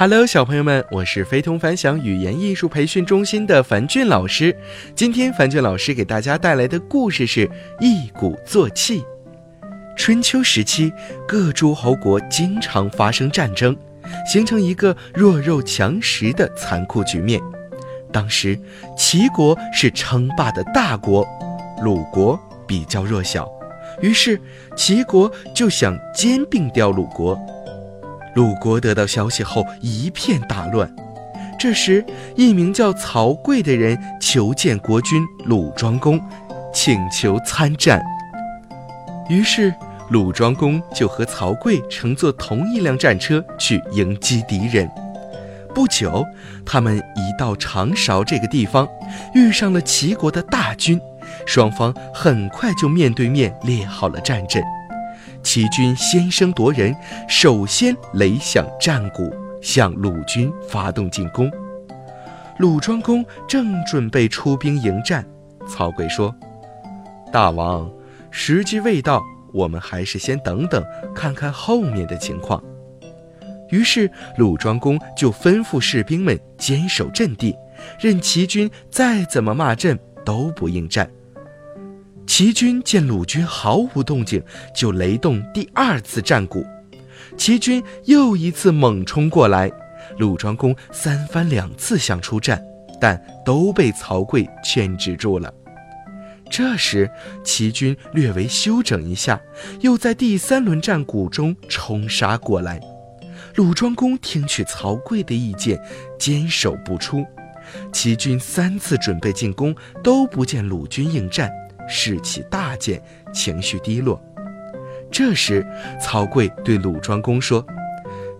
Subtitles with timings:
[0.00, 4.56] Hello，小朋友们，我是非同凡响语言艺术培训中心的樊俊老师。
[4.94, 7.50] 今天樊俊老师给大家带来的故事是
[7.80, 9.02] 一鼓作气。
[9.96, 10.92] 春秋时期，
[11.26, 13.76] 各诸侯国经常发生战争，
[14.24, 17.42] 形成一个弱肉强食的残酷局面。
[18.12, 18.56] 当时，
[18.96, 21.26] 齐国是称霸的大国，
[21.82, 22.38] 鲁国
[22.68, 23.50] 比较弱小，
[24.00, 24.40] 于是
[24.76, 27.36] 齐国就想兼并掉鲁国。
[28.38, 30.88] 鲁国得到消息后一片大乱。
[31.58, 32.04] 这时，
[32.36, 36.20] 一名叫曹刿的人求见国君鲁庄公，
[36.72, 38.00] 请求参战。
[39.28, 39.74] 于是，
[40.10, 44.88] 鲁庄公就和曹刿乘坐同一辆战车去迎击敌人。
[45.74, 46.24] 不久，
[46.64, 48.86] 他们一到长勺这个地方，
[49.34, 51.00] 遇上了齐国的大军，
[51.44, 54.62] 双方很快就面对面列好了战阵。
[55.42, 56.94] 齐军先声夺人，
[57.28, 61.50] 首先擂响战鼓，向鲁军发动进攻。
[62.58, 65.24] 鲁庄公正准备出兵迎战，
[65.68, 66.34] 曹刿说
[67.32, 67.90] ：“大王，
[68.30, 72.62] 时机未到，我们还是先等等，看看后面的情况。”
[73.70, 77.54] 于是鲁庄公就吩咐士兵们坚守阵地，
[78.00, 81.08] 任齐军再怎么骂阵都不应战。
[82.28, 84.40] 齐军见鲁军毫无动静，
[84.74, 86.64] 就雷动第二次战鼓。
[87.38, 89.72] 齐军又一次猛冲过来，
[90.18, 92.62] 鲁庄公三番两次想出战，
[93.00, 95.52] 但都被曹刿劝止住了。
[96.50, 97.10] 这时，
[97.42, 99.40] 齐军略微休整一下，
[99.80, 102.78] 又在第三轮战鼓中冲杀过来。
[103.54, 105.80] 鲁庄公听取曹刿的意见，
[106.18, 107.24] 坚守不出。
[107.90, 111.50] 齐军三次准备进攻，都不见鲁军应战。
[111.88, 114.20] 士气大减，情绪低落。
[115.10, 115.66] 这时，
[116.00, 117.64] 曹刿对鲁庄公说：“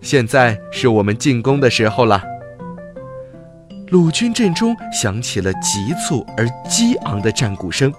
[0.03, 2.23] 现在是我们进攻的时候了。”
[3.89, 7.91] 鲁军阵中响起了急促而激昂的战鼓声，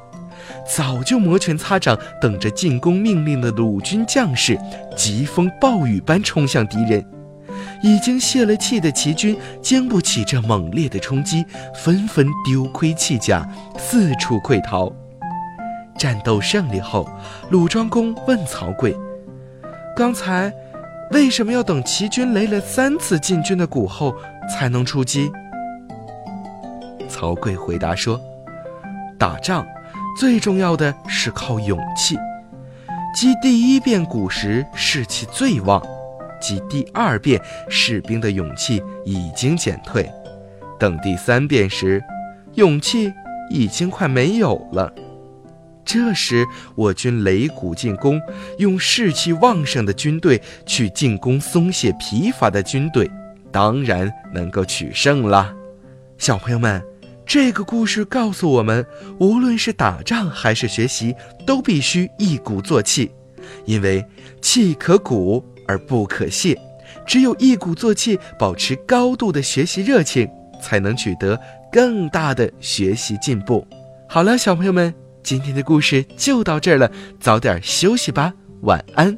[0.68, 4.56] 早就摩拳擦掌等着进攻命令的鲁军将士，
[4.96, 7.04] 疾风暴雨般冲向敌人。
[7.81, 11.44] 已经泄了气的齐军经不起这猛烈的冲击，
[11.74, 13.44] 纷纷丢盔弃甲，
[13.78, 14.94] 四处溃逃。
[16.00, 17.06] 战斗胜利后，
[17.50, 18.96] 鲁庄公问曹刿
[19.94, 20.52] ：“刚才
[21.12, 24.16] 为什么要等齐军擂了三次进军的鼓后
[24.50, 25.30] 才能出击？”
[27.10, 28.18] 曹刿回答说
[29.20, 29.68] ：“打仗
[30.18, 32.16] 最重要的是靠勇气。
[33.14, 35.84] 击第一遍鼓时士气最旺，
[36.40, 40.10] 击第二遍士兵的勇气已经减退，
[40.80, 42.02] 等第三遍时，
[42.54, 43.12] 勇气
[43.50, 44.90] 已经快没有了。”
[45.92, 46.46] 这时，
[46.76, 48.22] 我军擂鼓进攻，
[48.60, 53.10] 用士气旺盛的军队去进攻松懈疲乏的军队，
[53.52, 55.52] 当然能够取胜了。
[56.20, 56.80] 小朋友们，
[57.26, 58.86] 这个故事告诉我们，
[59.20, 63.10] 无论是打仗还是学习，都必须一鼓作气，
[63.66, 64.06] 因为
[64.44, 66.56] 气可鼓而不可泄。
[67.08, 70.30] 只有一鼓作气，保持高度的学习热情，
[70.62, 71.40] 才能取得
[71.72, 73.66] 更大的学习进步。
[74.08, 74.94] 好了，小朋友们。
[75.24, 79.18] 今天的故事就到这儿了，早点休息吧，晚安。